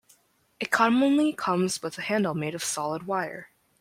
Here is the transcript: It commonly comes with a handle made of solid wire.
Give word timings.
It 0.59 0.71
commonly 0.71 1.31
comes 1.31 1.83
with 1.83 1.95
a 1.99 2.01
handle 2.01 2.33
made 2.33 2.55
of 2.55 2.63
solid 2.63 3.05
wire. 3.05 3.49